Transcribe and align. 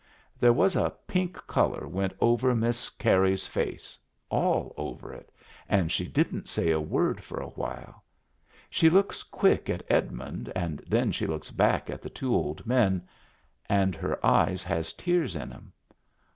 There 0.39 0.51
was 0.51 0.75
a 0.75 0.95
pink 1.05 1.35
color 1.45 1.87
went 1.87 2.15
over 2.19 2.55
Miss 2.55 2.89
Carey's 2.89 3.45
face— 3.45 3.99
all 4.31 4.73
over 4.75 5.13
it— 5.13 5.31
and 5.69 5.91
she 5.91 6.07
didn't 6.07 6.49
say 6.49 6.71
a 6.71 6.81
word 6.81 7.23
for 7.23 7.39
a 7.39 7.49
while; 7.51 8.03
she 8.67 8.89
looks 8.89 9.21
quick 9.21 9.69
at 9.69 9.85
Edmund 9.91 10.51
and 10.55 10.81
then 10.87 11.11
she 11.11 11.27
looks 11.27 11.51
back 11.51 11.91
at 11.91 12.01
the 12.01 12.09
two 12.09 12.33
old 12.33 12.65
men, 12.65 13.07
and 13.69 13.93
her 13.93 14.17
eyes 14.25 14.63
has 14.63 14.91
tears 14.91 15.35
in 15.35 15.53
'em. 15.53 15.71